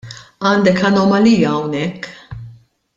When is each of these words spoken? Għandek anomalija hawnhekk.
Għandek 0.51 0.81
anomalija 0.89 1.53
hawnhekk. 1.57 2.11